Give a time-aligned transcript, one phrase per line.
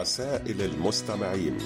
[0.00, 1.58] رسائل المستمعين.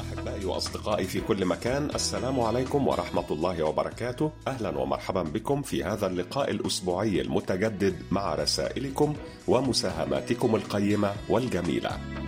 [0.00, 4.30] أحبائي وأصدقائي في كل مكان السلام عليكم ورحمة الله وبركاته.
[4.48, 9.14] أهلا ومرحبا بكم في هذا اللقاء الأسبوعي المتجدد مع رسائلكم
[9.48, 12.19] ومساهماتكم القيمة والجميلة.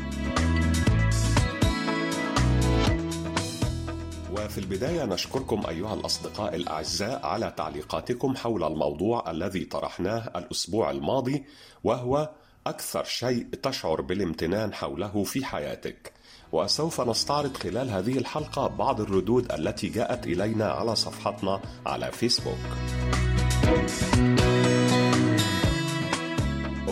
[4.52, 11.44] وفي البداية نشكركم أيها الأصدقاء الأعزاء على تعليقاتكم حول الموضوع الذي طرحناه الأسبوع الماضي
[11.84, 12.30] وهو
[12.66, 16.12] أكثر شيء تشعر بالامتنان حوله في حياتك.
[16.52, 22.58] وسوف نستعرض خلال هذه الحلقة بعض الردود التي جاءت إلينا على صفحتنا على فيسبوك.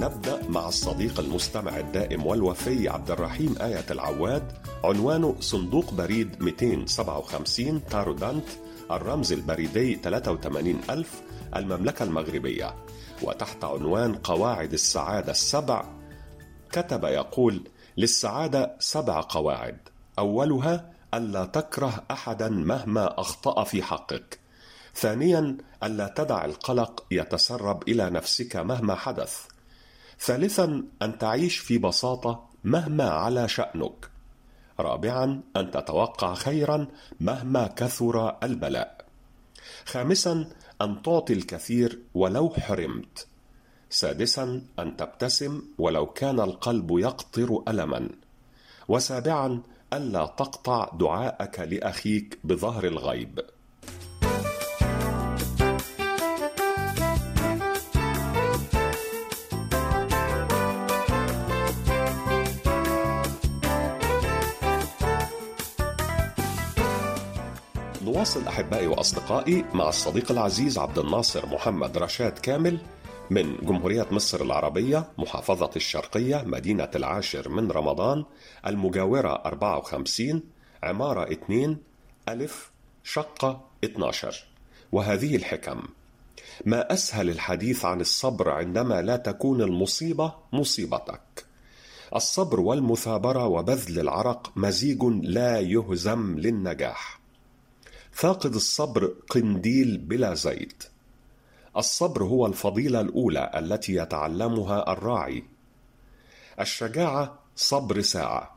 [0.00, 4.52] نبدأ مع الصديق المستمع الدائم والوفي عبد الرحيم آية العواد
[4.84, 8.44] عنوانه صندوق بريد 257 تارودانت
[8.90, 11.22] الرمز البريدي 83000
[11.56, 12.74] المملكة المغربية.
[13.22, 15.84] وتحت عنوان قواعد السعادة السبع
[16.72, 19.78] كتب يقول للسعادة سبع قواعد.
[20.18, 24.38] أولها ألا تكره أحدا مهما أخطأ في حقك.
[24.94, 29.50] ثانيا ألا تدع القلق يتسرب إلى نفسك مهما حدث.
[30.20, 34.10] ثالثا أن تعيش في بساطة مهما على شأنك.
[34.80, 36.86] رابعا أن تتوقع خيرا
[37.20, 39.04] مهما كثر البلاء.
[39.84, 40.50] خامسا
[40.82, 43.26] أن تعطي الكثير ولو حرمت.
[43.90, 48.08] سادسا أن تبتسم ولو كان القلب يقطر ألما.
[48.88, 49.62] وسابعا
[49.92, 53.40] ألا تقطع دعاءك لأخيك بظهر الغيب.
[68.20, 72.78] نواصل أحبائي وأصدقائي مع الصديق العزيز عبد الناصر محمد رشاد كامل
[73.30, 78.24] من جمهورية مصر العربية محافظة الشرقية مدينة العاشر من رمضان
[78.66, 80.42] المجاورة 54
[80.82, 81.76] عمارة 2
[82.28, 82.70] ألف
[83.04, 84.44] شقة 12
[84.92, 85.82] وهذه الحكم
[86.66, 91.46] ما أسهل الحديث عن الصبر عندما لا تكون المصيبة مصيبتك.
[92.16, 97.19] الصبر والمثابرة وبذل العرق مزيج لا يهزم للنجاح.
[98.12, 100.84] فاقد الصبر قنديل بلا زيت.
[101.76, 105.44] الصبر هو الفضيلة الأولى التي يتعلمها الراعي.
[106.60, 108.56] الشجاعة صبر ساعة.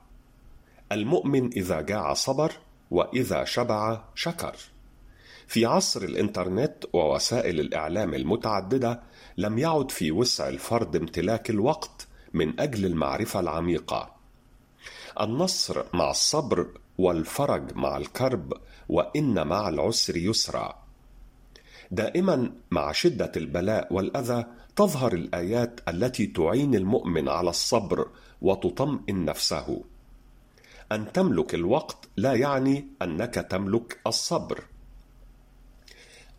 [0.91, 2.51] المؤمن إذا جاع صبر
[2.91, 4.55] وإذا شبع شكر.
[5.47, 9.01] في عصر الإنترنت ووسائل الإعلام المتعددة
[9.37, 14.15] لم يعد في وسع الفرد امتلاك الوقت من أجل المعرفة العميقة.
[15.21, 18.53] النصر مع الصبر والفرج مع الكرب
[18.89, 20.83] وإن مع العسر يسرا.
[21.91, 24.45] دائما مع شدة البلاء والأذى
[24.75, 28.07] تظهر الآيات التي تعين المؤمن على الصبر
[28.41, 29.83] وتطمئن نفسه.
[30.91, 34.63] أن تملك الوقت لا يعني أنك تملك الصبر.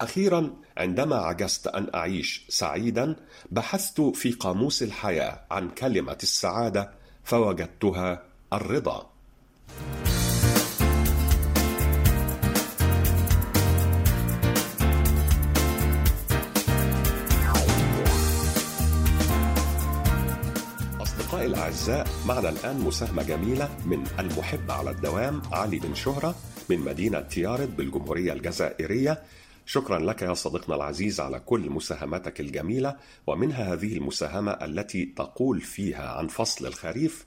[0.00, 3.16] أخيرا عندما عجزت أن أعيش سعيدا
[3.50, 6.90] بحثت في قاموس الحياة عن كلمة السعادة
[7.24, 8.22] فوجدتها
[8.52, 9.10] الرضا.
[21.64, 26.34] الأعزاء معنا الآن مساهمة جميلة من المحب على الدوام علي بن شهرة
[26.70, 29.22] من مدينة تيارد بالجمهورية الجزائرية.
[29.66, 32.96] شكرا لك يا صديقنا العزيز على كل مساهماتك الجميلة
[33.26, 37.26] ومنها هذه المساهمة التي تقول فيها عن فصل الخريف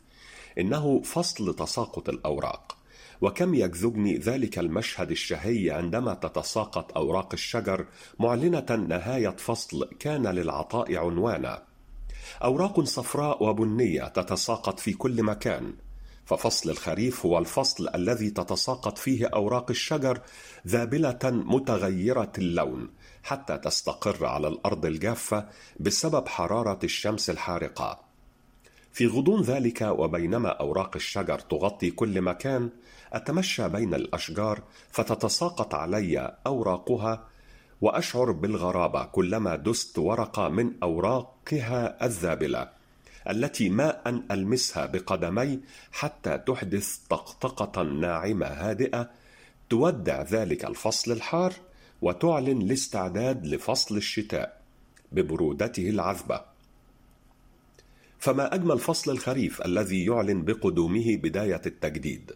[0.60, 2.78] إنه فصل تساقط الأوراق.
[3.22, 7.86] وكم يجذبني ذلك المشهد الشهي عندما تتساقط أوراق الشجر
[8.20, 11.67] معلنة نهاية فصل كان للعطاء عنوانا.
[12.44, 15.74] أوراق صفراء وبنية تتساقط في كل مكان.
[16.26, 20.22] ففصل الخريف هو الفصل الذي تتساقط فيه أوراق الشجر
[20.68, 22.90] ذابلة متغيرة اللون
[23.24, 28.08] حتى تستقر على الأرض الجافة بسبب حرارة الشمس الحارقة.
[28.92, 32.70] في غضون ذلك وبينما أوراق الشجر تغطي كل مكان
[33.14, 37.28] أتمشى بين الأشجار فتتساقط علي أوراقها
[37.82, 42.70] وأشعر بالغرابة كلما دست ورقه من أوراقها الذابلة
[43.30, 45.60] التي ما أن ألمسها بقدمي
[45.92, 49.10] حتى تحدث طقطقة ناعمة هادئة
[49.70, 51.54] تودع ذلك الفصل الحار
[52.02, 54.62] وتعلن الاستعداد لفصل الشتاء
[55.12, 56.42] ببرودته العذبة.
[58.20, 62.32] فما أجمل فصل الخريف الذي يعلن بقدومه بداية التجديد؟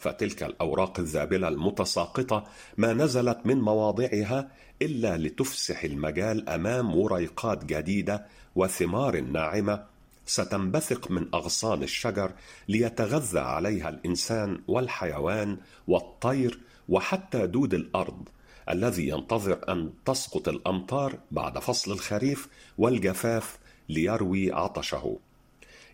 [0.00, 2.44] فتلك الأوراق الذابلة المتساقطة
[2.76, 4.50] ما نزلت من مواضعها
[4.82, 8.26] إلا لتفسح المجال أمام وريقات جديدة
[8.56, 9.84] وثمار ناعمة
[10.26, 12.32] ستنبثق من أغصان الشجر
[12.68, 15.58] ليتغذى عليها الإنسان والحيوان
[15.88, 18.28] والطير وحتى دود الأرض
[18.68, 22.48] الذي ينتظر أن تسقط الأمطار بعد فصل الخريف
[22.78, 23.58] والجفاف
[23.88, 25.16] ليروي عطشه.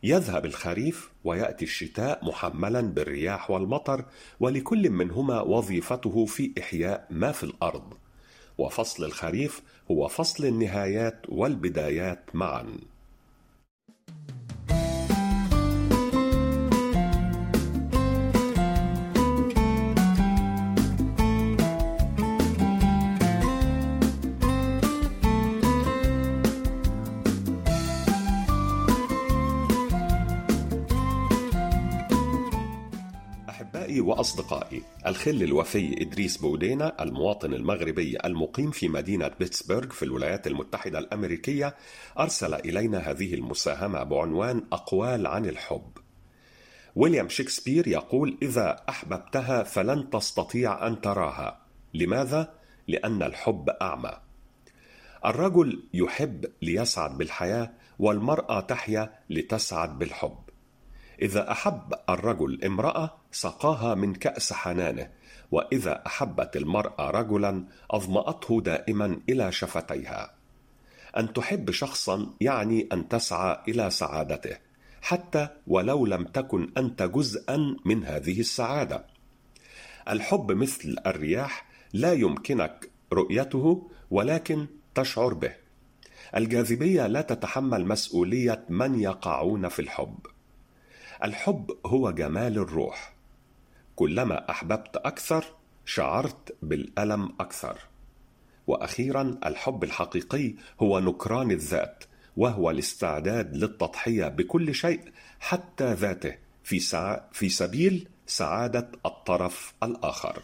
[0.06, 4.05] يذهب الخريف ويأتي الشتاء محملا بالرياح والمطر
[4.41, 7.94] ولكل منهما وظيفته في إحياء ما في الأرض.
[8.58, 12.67] وفصل الخريف هو فصل النهايات والبدايات معا.
[33.86, 34.82] أحبائي وأصدقائي.
[35.06, 41.74] الخل الوفي إدريس بودينا المواطن المغربي المقيم في مدينة بيتسبرغ في الولايات المتحدة الأمريكية
[42.18, 45.90] أرسل إلينا هذه المساهمة بعنوان أقوال عن الحب.
[46.96, 51.60] ويليام شكسبير يقول إذا أحببتها فلن تستطيع أن تراها.
[51.94, 52.54] لماذا؟
[52.88, 54.12] لأن الحب أعمى.
[55.24, 60.38] الرجل يحب ليسعد بالحياة والمرأة تحيا لتسعد بالحب.
[61.22, 65.10] إذا أحب الرجل امرأة سقاها من كأس حنانه،
[65.50, 70.34] وإذا أحبت المرأة رجلا أظمأته دائما إلى شفتيها.
[71.16, 74.56] أن تحب شخصا يعني أن تسعى إلى سعادته،
[75.02, 79.06] حتى ولو لم تكن أنت جزءا من هذه السعادة.
[80.08, 85.52] الحب مثل الرياح لا يمكنك رؤيته ولكن تشعر به.
[86.36, 90.18] الجاذبية لا تتحمل مسؤولية من يقعون في الحب.
[91.24, 93.15] الحب هو جمال الروح
[93.96, 95.44] كلما أحببت أكثر
[95.84, 97.78] شعرت بالألم أكثر.
[98.66, 102.04] وأخيرا الحب الحقيقي هو نكران الذات
[102.37, 105.00] وهو الاستعداد للتضحية بكل شيء
[105.40, 106.34] حتى ذاته
[106.64, 107.20] في, سع...
[107.32, 110.43] في سبيل سعادة الطرف الآخر.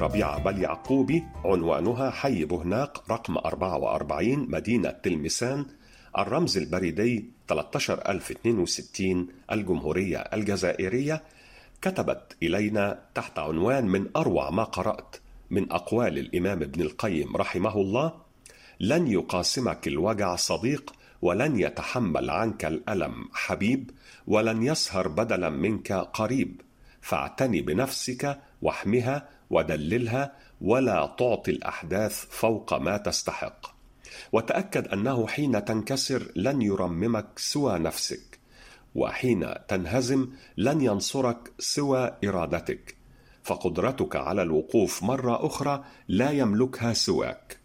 [0.00, 5.66] ربيعة بل يعقوبي عنوانها حي بهناق رقم 44 مدينة تلمسان
[6.18, 11.22] الرمز البريدي 13062 الجمهورية الجزائرية
[11.82, 15.16] كتبت إلينا تحت عنوان من أروع ما قرأت
[15.50, 18.12] من أقوال الإمام ابن القيم رحمه الله
[18.80, 20.92] لن يقاسمك الوجع صديق
[21.22, 23.90] ولن يتحمل عنك الألم حبيب
[24.26, 26.60] ولن يسهر بدلا منك قريب
[27.00, 33.66] فاعتني بنفسك واحمها ودللها ولا تعطي الأحداث فوق ما تستحق.
[34.32, 38.38] وتأكد أنه حين تنكسر لن يرممك سوى نفسك
[38.94, 42.96] وحين تنهزم لن ينصرك سوى إرادتك.
[43.42, 47.56] فقدرتك على الوقوف مرة أخرى لا يملكها سواك.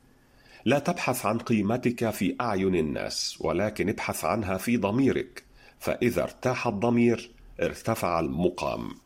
[0.65, 5.43] لا تبحث عن قيمتك في أعين الناس ولكن ابحث عنها في ضميرك.
[5.79, 9.04] فإذا ارتاح الضمير ارتفع المقام.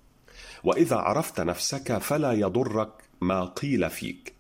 [0.64, 4.34] وإذا عرفت نفسك فلا يضرك ما قيل فيك.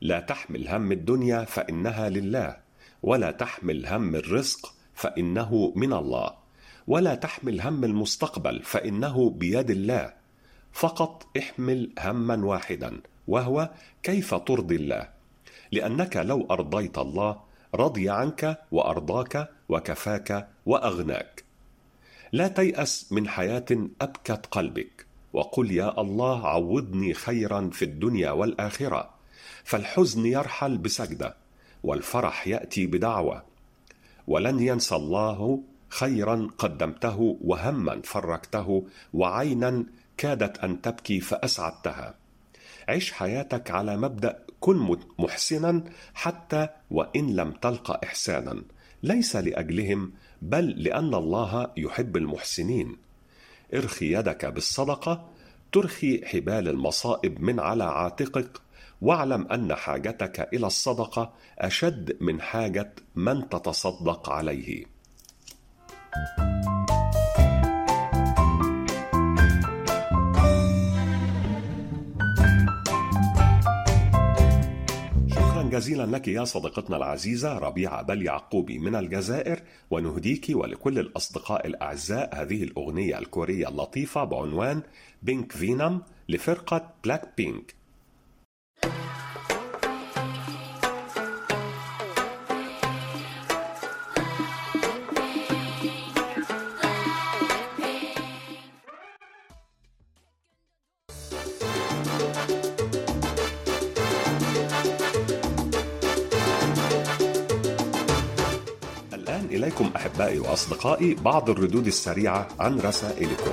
[0.00, 2.56] لا تحمل هم الدنيا فإنها لله
[3.02, 6.34] ولا تحمل هم الرزق فإنه من الله
[6.86, 10.12] ولا تحمل هم المستقبل فإنه بيد الله.
[10.72, 13.70] فقط احمل هما واحدا وهو
[14.02, 15.08] كيف ترضي الله؟
[15.72, 17.40] لأنك لو أرضيت الله
[17.74, 21.44] رضي عنك وأرضاك وكفاك وأغناك.
[22.32, 23.66] لا تيأس من حياة
[24.00, 25.01] أبكت قلبك.
[25.32, 29.10] وقل يا الله عوضني خيرا في الدنيا والآخرة
[29.64, 31.36] فالحزن يرحل بسجدة
[31.82, 33.42] والفرح يأتي بدعوة.
[34.26, 39.84] ولن ينسى الله خيرا قدمته وهما فرجته وعينا
[40.16, 42.14] كادت أن تبكي فأسعدتها.
[42.88, 45.84] عش حياتك على مبدأ كن محسنا
[46.14, 48.62] حتى وإن لم تلقى احسانا.
[49.02, 50.12] ليس لأجلهم
[50.42, 52.96] بل لأن الله يحب المحسنين.
[53.74, 55.28] ارخي يدك بالصدقة
[55.72, 58.60] ترخي حبال المصائب من على عاتقك
[59.00, 64.84] واعلم أن حاجتك إلى الصدقة أشد من حاجة من تتصدق عليه.
[66.12, 66.61] شكرا
[75.72, 79.60] جزيلا لك يا صديقتنا العزيزة ربيعة بل يعقوبي من الجزائر
[79.90, 84.82] ونهديك ولكل الأصدقاء الأعزاء هذه الأغنية الكورية اللطيفة بعنوان
[85.22, 87.74] بينك فينام لفرقة بلاك بينك
[110.22, 113.50] أحبائي وأصدقائي بعض الردود السريعة عن رسائلكم.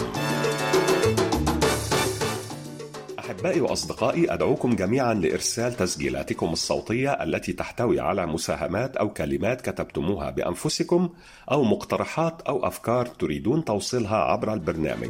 [3.19, 11.09] أحبائي وأصدقائي أدعوكم جميعا لإرسال تسجيلاتكم الصوتية التي تحتوي على مساهمات أو كلمات كتبتموها بأنفسكم
[11.51, 15.09] أو مقترحات أو أفكار تريدون توصيلها عبر البرنامج.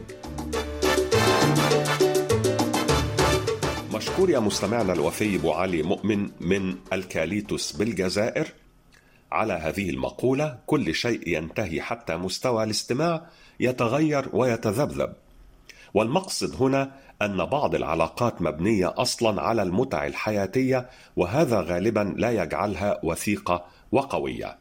[3.94, 8.48] مشكور يا مستمعنا الوفي أبو علي مؤمن من الكاليتوس بالجزائر
[9.32, 13.26] على هذه المقولة كل شيء ينتهي حتى مستوى الاستماع
[13.60, 15.14] يتغير ويتذبذب.
[15.94, 23.66] والمقصد هنا أن بعض العلاقات مبنية أصلا على المتع الحياتية وهذا غالبا لا يجعلها وثيقة
[23.92, 24.58] وقوية.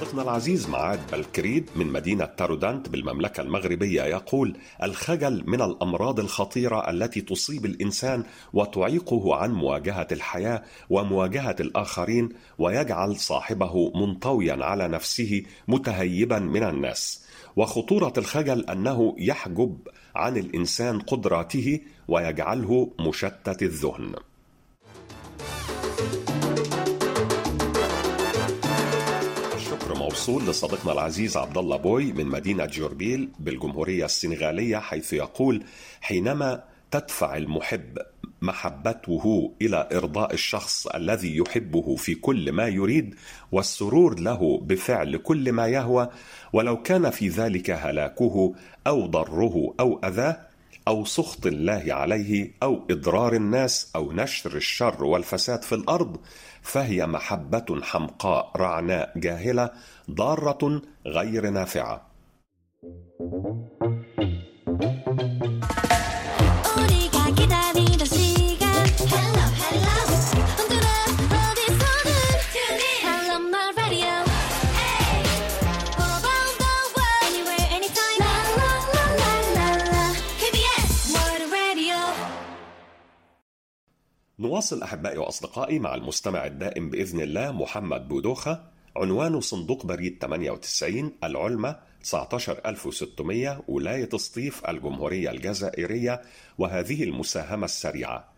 [0.00, 7.20] صديقنا العزيز معاد بلكريد من مدينة تارودانت بالمملكة المغربية يقول الخجل من الأمراض الخطيرة التي
[7.20, 12.28] تصيب الإنسان وتعيقه عن مواجهة الحياة ومواجهة الآخرين
[12.58, 17.24] ويجعل صاحبه منطويا على نفسه متهيبا من الناس.
[17.56, 24.14] وخطورة الخجل أنه يحجب عن الإنسان قدراته ويجعله مشتت الذهن.
[30.28, 35.64] الشكر موصول لصديقنا العزيز عبد الله بوي من مدينة جوربيل بالجمهورية السنغالية حيث يقول
[36.00, 37.98] حينما تدفع المحب
[38.42, 43.14] محبته إلى إرضاء الشخص الذي يحبه في كل ما يريد
[43.52, 46.08] والسرور له بفعل كل ما يهوى
[46.52, 48.54] ولو كان في ذلك هلاكه
[48.86, 50.48] أو ضره أو أذاه
[50.88, 56.16] أو سخط الله عليه أو إضرار الناس أو نشر الشر والفساد في الأرض
[56.62, 59.70] فهي محبة حمقاء رعناء جاهلة
[60.10, 62.08] ضارة غير نافعة.
[84.38, 88.77] نواصل أحبائي وأصدقائي مع المستمع الدائم بإذن الله محمد بودوخة.
[88.98, 96.22] عنوان صندوق بريد 98 العلمة 19600 ولاية سطيف الجمهورية الجزائرية
[96.58, 98.32] وهذه المساهمة السريعة.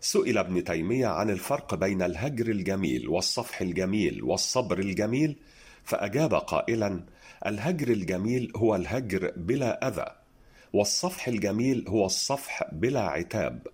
[0.00, 5.36] سئل ابن تيمية عن الفرق بين الهجر الجميل والصفح الجميل والصبر الجميل
[5.84, 7.00] فأجاب قائلا
[7.46, 10.06] الهجر الجميل هو الهجر بلا أذى
[10.72, 13.66] والصفح الجميل هو الصفح بلا عتاب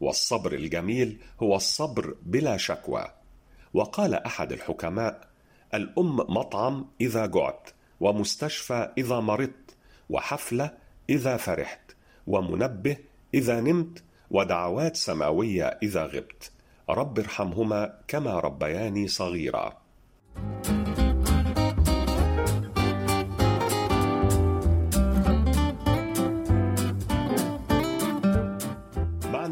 [0.00, 3.04] والصبر الجميل هو الصبر بلا شكوى
[3.74, 5.31] وقال أحد الحكماء
[5.74, 9.76] الأم مطعم إذا جعت ومستشفى إذا مرضت
[10.10, 10.70] وحفلة
[11.10, 12.96] إذا فرحت ومنبه
[13.34, 16.52] إذا نمت ودعوات سماوية إذا غبت.
[16.90, 19.72] رب ارحمهما كما ربياني صغيرا.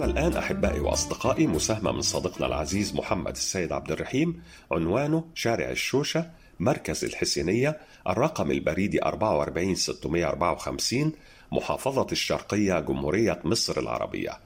[0.01, 4.43] معنا الآن أحبائي وأصدقائي مساهمة من صديقنا العزيز محمد السيد عبد الرحيم
[4.73, 6.31] عنوانه شارع الشوشة
[6.61, 7.79] مركز الحسينية
[8.09, 11.13] الرقم البريدي 44654
[11.53, 14.41] محافظة الشرقية جمهورية مصر العربية.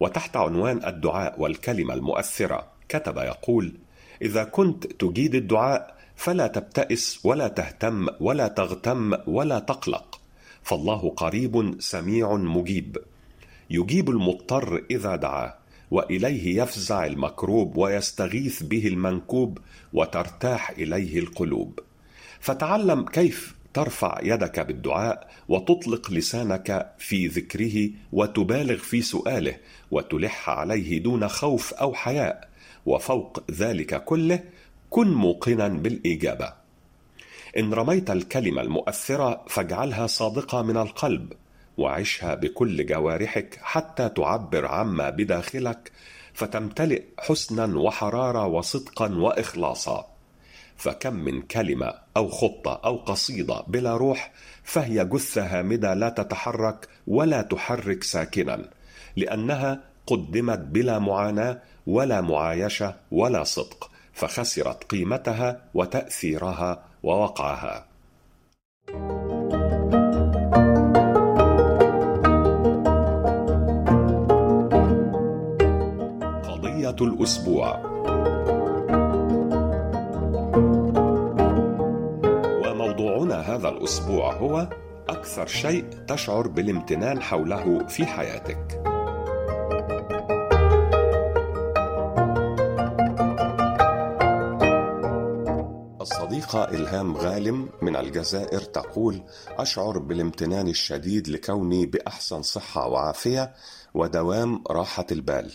[0.00, 3.74] وتحت عنوان الدعاء والكلمة المؤثرة كتب يقول
[4.22, 10.20] إذا كنت تجيد الدعاء فلا تبتئس ولا تهتم ولا تغتم ولا تقلق
[10.62, 12.98] فالله قريب سميع مجيب.
[13.70, 15.54] يجيب المضطر إذا دعاه
[15.90, 19.58] وإليه يفزع المكروب ويستغيث به المنكوب
[19.92, 21.80] وترتاح إليه القلوب.
[22.40, 29.56] فتعلم كيف ترفع يدك بالدعاء وتطلق لسانك في ذكره وتبالغ في سؤاله
[29.90, 32.48] وتلح عليه دون خوف أو حياء
[32.86, 34.40] وفوق ذلك كله
[34.90, 36.52] كن موقنا بالإجابة.
[37.58, 41.32] إن رميت الكلمة المؤثرة فاجعلها صادقة من القلب.
[41.78, 45.92] وعشها بكل جوارحك حتى تعبر عما بداخلك
[46.34, 50.16] فتمتلئ حسنا وحرارة وصدقا واخلاصا.
[50.76, 54.32] فكم من كلمة أو خطة أو قصيدة بلا روح
[54.64, 58.70] فهي جثة هامدة لا تتحرك ولا تحرك ساكنا
[59.16, 67.86] لأنها قدمت بلا معاناة ولا معايشة ولا صدق فخسرت قيمتها وتأثيرها ووقعها.
[76.86, 77.80] قضيه الأسبوع
[82.66, 84.68] وموضوعنا هذا الأسبوع هو
[85.08, 88.82] أكثر شيء تشعر بالامتنان حوله في حياتك
[96.00, 99.22] الصديقة إلهام غالم من الجزائر تقول:
[99.58, 103.54] أشعر بالامتنان الشديد لكوني بأحسن صحة وعافية
[103.94, 105.52] ودوام راحة البال.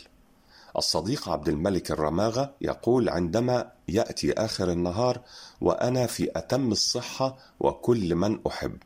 [0.78, 5.22] الصديق عبد الملك الرماغة يقول: عندما يأتي آخر النهار
[5.62, 8.78] وأنا في أتم الصحة وكل من أحب.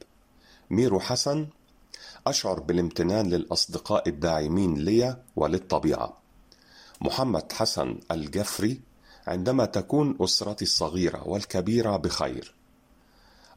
[0.70, 1.48] ميرو حسن:
[2.28, 6.18] أشعر بالامتنان للأصدقاء الداعمين لي وللطبيعة.
[7.02, 8.82] محمد حسن الجفري
[9.28, 12.56] عندما تكون أسرتي الصغيرة والكبيرة بخير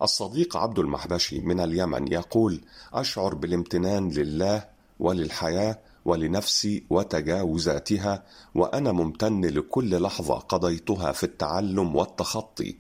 [0.02, 2.61] الصديق عبد المحبشي من اليمن يقول
[2.92, 4.64] أشعر بالامتنان لله
[5.00, 8.25] وللحياة ولنفسي وتجاوزاتها
[8.55, 12.76] وأنا ممتن لكل لحظة قضيتها في التعلم والتخطي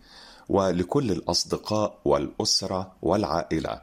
[0.48, 3.82] ولكل الأصدقاء والأسرة والعائلة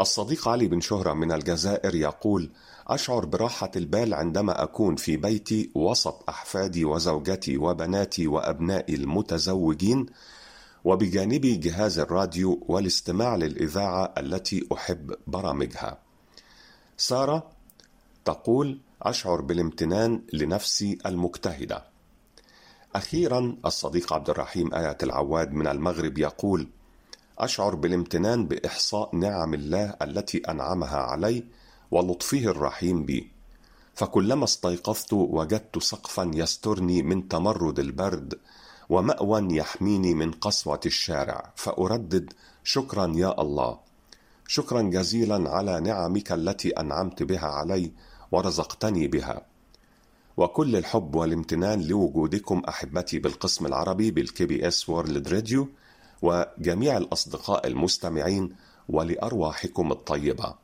[0.00, 2.50] الصديق علي بن شهرة من الجزائر يقول
[2.86, 10.06] أشعر براحة البال عندما أكون في بيتي وسط أحفادي وزوجتي وبناتي وأبنائي المتزوجين
[10.84, 15.98] وبجانبي جهاز الراديو والاستماع للإذاعة التي أحب برامجها.
[16.96, 17.55] سارة
[18.26, 21.84] تقول: أشعر بالامتنان لنفسي المجتهدة.
[22.94, 26.68] أخيرا الصديق عبد الرحيم آية العواد من المغرب يقول:
[27.38, 31.44] أشعر بالامتنان بإحصاء نعم الله التي أنعمها علي
[31.90, 33.30] ولطفه الرحيم بي.
[33.94, 38.38] فكلما استيقظت وجدت سقفا يسترني من تمرد البرد
[38.88, 41.52] ومأوى يحميني من قسوة الشارع.
[41.56, 42.32] فأردد
[42.64, 43.78] شكرا يا الله.
[44.48, 47.92] شكرا جزيلا على نعمك التي أنعمت بها علي
[48.36, 49.42] ورزقتني بها.
[50.36, 55.68] وكل الحب والامتنان لوجودكم أحبتي بالقسم العربي بال KBS World Radio
[56.22, 58.56] وجميع الأصدقاء المستمعين
[58.88, 60.54] ولأرواحكم الطيبة.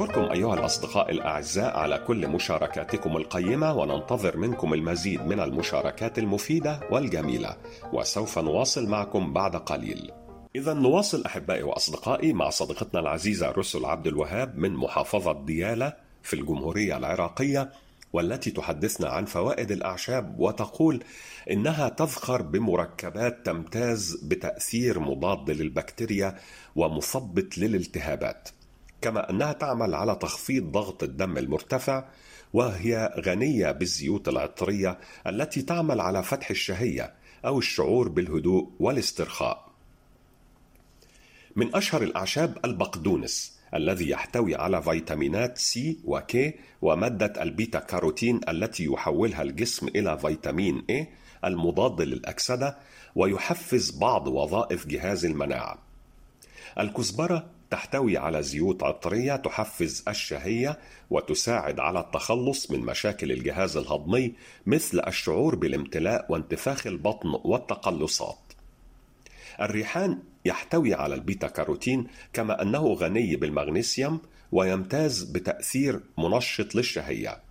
[0.00, 7.56] نشكركم أيها الأصدقاء الأعزاء على كل مشاركاتكم القيمة وننتظر منكم المزيد من المشاركات المفيدة والجميلة
[7.92, 10.10] وسوف نواصل معكم بعد قليل.
[10.56, 16.96] إذا نواصل أحبائي وأصدقائي مع صديقتنا العزيزة رسل عبد الوهاب من محافظة ديالى في الجمهورية
[16.96, 17.72] العراقية
[18.12, 21.04] والتي تحدثنا عن فوائد الأعشاب وتقول
[21.50, 26.34] إنها تذخر بمركبات تمتاز بتأثير مضاد للبكتيريا
[26.76, 28.48] ومثبط للالتهابات.
[29.00, 32.04] كما أنها تعمل على تخفيض ضغط الدم المرتفع
[32.52, 39.68] وهي غنية بالزيوت العطرية التي تعمل على فتح الشهية أو الشعور بالهدوء والاسترخاء
[41.56, 48.84] من أشهر الأعشاب البقدونس الذي يحتوي على فيتامينات C و K ومادة البيتا كاروتين التي
[48.84, 51.04] يحولها الجسم إلى فيتامين A
[51.44, 52.76] المضاد للأكسدة
[53.14, 55.78] ويحفز بعض وظائف جهاز المناعة.
[56.78, 60.78] الكزبرة تحتوي على زيوت عطرية تحفز الشهية
[61.10, 64.34] وتساعد على التخلص من مشاكل الجهاز الهضمي
[64.66, 68.38] مثل الشعور بالامتلاء وانتفاخ البطن والتقلصات.
[69.60, 74.20] الريحان يحتوي على البيتا كاروتين كما أنه غني بالمغنيسيوم
[74.52, 77.42] ويمتاز بتأثير منشط للشهية.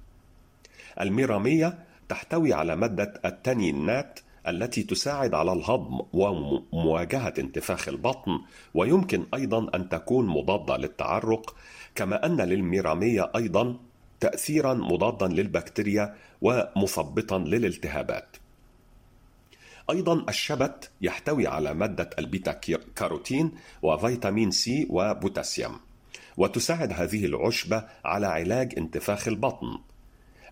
[1.01, 8.39] الميرامية تحتوي على مادة التانينات التي تساعد على الهضم ومواجهة انتفاخ البطن
[8.73, 11.55] ويمكن أيضا أن تكون مضادة للتعرق
[11.95, 13.77] كما أن للميرامية أيضا
[14.19, 18.38] تأثيرا مضادا للبكتيريا ومثبطا للالتهابات.
[19.89, 22.51] أيضا الشبت يحتوي على مادة البيتا
[22.95, 25.79] كاروتين وفيتامين C وبوتاسيوم
[26.38, 29.77] وتساعد هذه العشبة على علاج انتفاخ البطن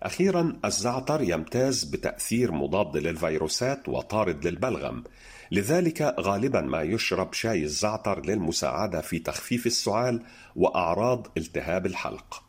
[0.02, 5.04] أخيرا الزعتر يمتاز بتأثير مضاد للفيروسات وطارد للبلغم
[5.50, 10.22] لذلك غالبا ما يشرب شاي الزعتر للمساعدة في تخفيف السعال
[10.56, 12.42] وأعراض التهاب الحلق.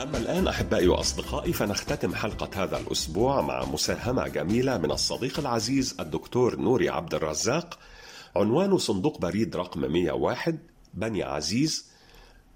[0.00, 6.56] أما الآن أحبائي وأصدقائي فنختتم حلقة هذا الأسبوع مع مساهمة جميلة من الصديق العزيز الدكتور
[6.56, 7.78] نوري عبد الرزاق
[8.36, 10.58] عنوان صندوق بريد رقم 101
[10.94, 11.90] بني عزيز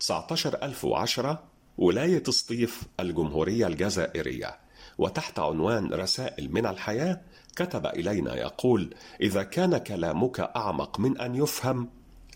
[0.00, 1.42] 19010
[1.78, 4.58] ولاية سطيف الجمهورية الجزائرية.
[4.98, 7.20] وتحت عنوان رسائل من الحياة
[7.56, 11.88] كتب إلينا يقول إذا كان كلامك أعمق من أن يفهم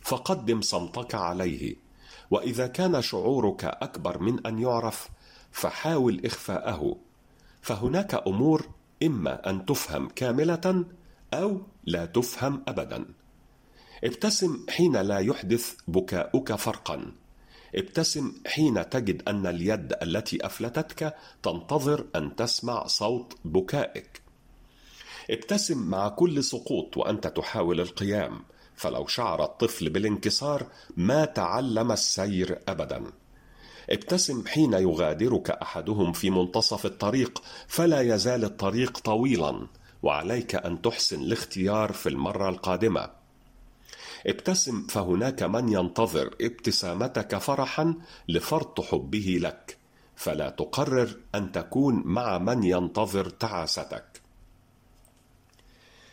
[0.03, 1.77] فقدم صمتك عليه.
[2.31, 5.09] وإذا كان شعورك أكبر من أن يعرف
[5.53, 6.97] فحاول إخفاءه.
[7.63, 8.69] فهناك أمور
[9.03, 10.85] إما أن تفهم كاملة
[11.35, 13.05] أو لا تفهم ابدا.
[14.05, 17.13] ابتسم حين لا يحدث بكاؤك فرقا.
[17.75, 24.23] ابتسم حين تجد أن اليد التي أفلتتك تنتظر أن تسمع صوت بكائك.
[25.31, 28.41] ابتسم مع كل سقوط وأنت تحاول القيام
[28.75, 33.05] فلو شعر الطفل بالانكسار ما تعلم السير ابدا.
[33.91, 39.67] ابتسم حين يغادرك أحدهم في منتصف الطريق فلا يزال الطريق طويلا
[40.03, 43.24] وعليك أن تحسن الاختيار في المرة القادمة.
[44.27, 47.95] ابتسم فهناك من ينتظر ابتسامتك فرحا
[48.29, 49.77] لفرط حبه لك.
[50.17, 54.21] فلا تقرر أن تكون مع من ينتظر تعاستك.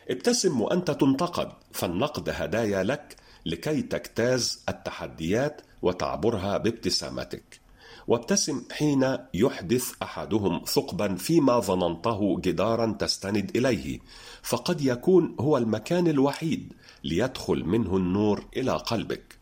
[0.10, 7.61] ابتسم وأنت تنتقد فالنقد هدايا لك لكي تجتاز التحديات وتعبرها بابتسامتك.
[8.08, 14.00] وابتسم حين يحدث أحدهم ثقبا فيما ظننته جدارا تستند إليه.
[14.44, 19.38] فقد يكون هو المكان الوحيد ليدخل منه النور إلى قلبك.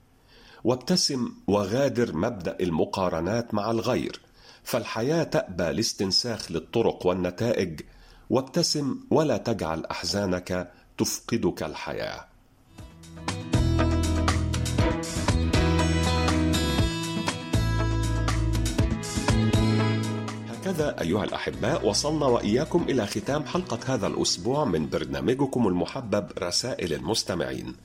[0.63, 4.22] وابتسم وغادر مبدأ المقارنات مع الغير.
[4.63, 7.82] فالحياة تأبى الاستنساخ للطرق والنتائج.
[8.30, 12.29] وابتسم ولا تجعل أحزانك تفقدك الحياة.
[20.69, 27.75] هكذا أيها الأحباء وصلنا وإياكم إلى ختام حلقة هذا الأسبوع من برنامجكم المحبب رسائل المستمعين.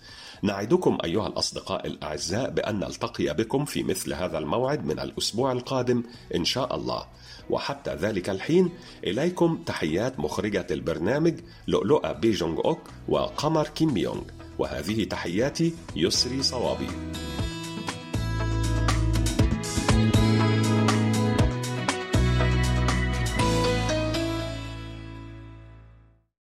[0.42, 6.02] نعدكم أيها الأصدقاء الأعزاء بأن نلتقي بكم في مثل هذا الموعد من الأسبوع القادم
[6.34, 7.06] إن شاء الله.
[7.50, 8.70] وحتى ذلك الحين
[9.04, 11.34] إليكم تحيات مخرجة البرنامج
[11.66, 14.22] لؤلؤة بيجونغ أوك وقمر كيم بيونغ
[14.58, 16.88] وهذه تحياتي يسري صوابي.